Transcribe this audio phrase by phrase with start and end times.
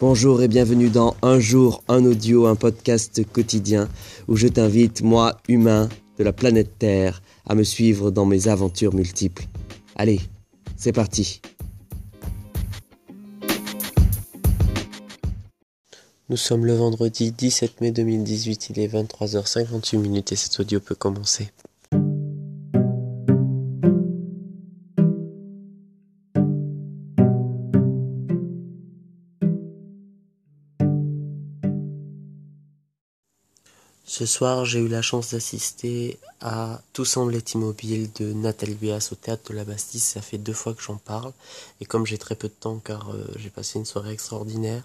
[0.00, 3.88] Bonjour et bienvenue dans Un jour, un audio, un podcast quotidien
[4.28, 8.94] où je t'invite, moi, humain de la planète Terre, à me suivre dans mes aventures
[8.94, 9.46] multiples.
[9.96, 10.20] Allez,
[10.76, 11.40] c'est parti.
[16.28, 21.50] Nous sommes le vendredi 17 mai 2018, il est 23h58 et cet audio peut commencer.
[34.08, 39.10] Ce soir, j'ai eu la chance d'assister à Tout semble être immobile de Nathalie Béas
[39.12, 40.00] au théâtre de la Bastille.
[40.00, 41.30] Ça fait deux fois que j'en parle.
[41.82, 44.82] Et comme j'ai très peu de temps car euh, j'ai passé une soirée extraordinaire,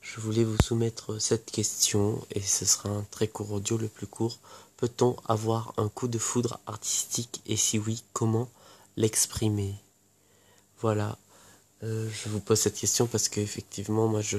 [0.00, 4.06] je voulais vous soumettre cette question et ce sera un très court audio, le plus
[4.06, 4.38] court.
[4.78, 7.42] Peut-on avoir un coup de foudre artistique?
[7.44, 8.48] Et si oui, comment
[8.96, 9.74] l'exprimer?
[10.80, 11.18] Voilà.
[11.82, 14.38] Euh, je vous pose cette question parce qu'effectivement, moi, je,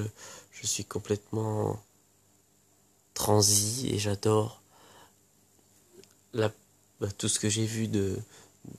[0.52, 1.80] je suis complètement
[3.85, 4.61] et j'adore
[6.33, 6.52] bah,
[7.17, 8.17] tout ce que j'ai vu de,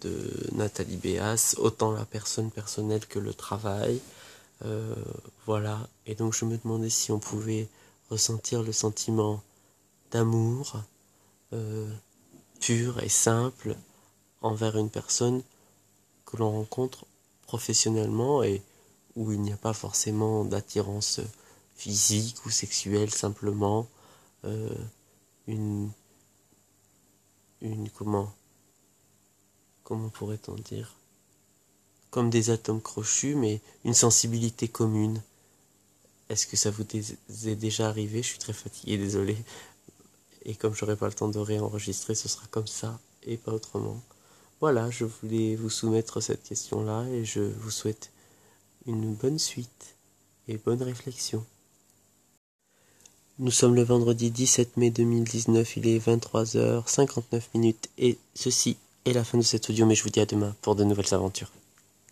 [0.02, 4.00] de Nathalie Béas, autant la personne personnelle que le travail.
[4.64, 4.94] Euh,
[5.46, 5.88] voilà.
[6.06, 7.68] Et donc je me demandais si on pouvait
[8.10, 9.42] ressentir le sentiment
[10.10, 10.82] d'amour
[11.52, 11.90] euh,
[12.60, 13.76] pur et simple
[14.42, 15.42] envers une personne
[16.26, 17.06] que l'on rencontre
[17.46, 18.62] professionnellement et
[19.16, 21.20] où il n'y a pas forcément d'attirance
[21.76, 23.86] physique ou sexuelle simplement
[24.44, 24.74] euh,
[25.46, 25.90] une
[27.60, 28.32] une comment
[29.82, 30.96] comment pourrait-on dire?
[32.10, 35.22] Comme des atomes crochus mais une sensibilité commune.
[36.28, 38.22] Est-ce que ça vous est déjà arrivé?
[38.22, 39.36] Je suis très fatigué désolé.
[40.44, 44.00] Et comme j'aurai pas le temps de réenregistrer ce sera comme ça et pas autrement.
[44.60, 48.10] Voilà je voulais vous soumettre cette question là et je vous souhaite
[48.86, 49.96] une bonne suite
[50.48, 51.44] et bonne réflexion
[53.38, 59.24] nous sommes le vendredi 17 mai 2019, il est 23h59 minutes et ceci est la
[59.24, 61.50] fin de cet audio mais je vous dis à demain pour de nouvelles aventures.